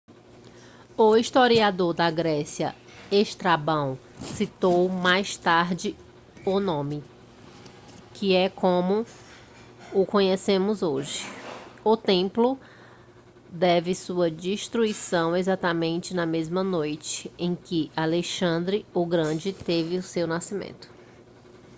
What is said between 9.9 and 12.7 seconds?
o conhecemos hoje o templo